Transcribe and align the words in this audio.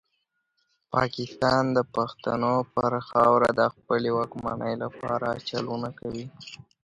پاکستان 0.93 1.63
د 1.77 1.79
پښتنو 1.95 2.55
پر 2.75 2.91
خاوره 3.09 3.49
د 3.59 3.61
خپلې 3.75 4.09
واکمنۍ 4.17 4.73
لپاره 4.83 5.27
چلونه 5.49 5.89
کوي. 5.99 6.25